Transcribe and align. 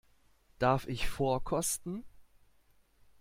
Darf 0.57 0.87
ich 0.87 1.07
vorkosten? 1.07 2.03